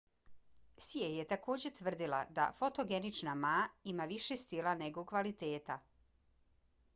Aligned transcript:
hsieh 0.83 1.09
je 1.17 1.25
također 1.33 1.73
tvrdila 1.79 2.21
da 2.39 2.47
fotogenična 2.61 3.35
ma 3.43 3.53
ima 3.93 4.09
više 4.15 4.39
stila 4.45 4.75
nego 4.81 5.05
kvaliteta 5.13 5.79